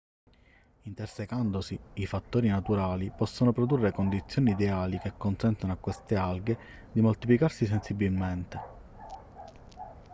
[0.85, 6.57] intersecandosi i fattori naturali possono produrre condizioni ideali che consentono a queste alghe
[6.91, 8.59] di moltiplicarsi sensibilmente